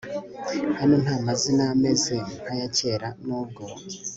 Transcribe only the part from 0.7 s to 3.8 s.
Hano nta mazina ameze nkayakera nubwo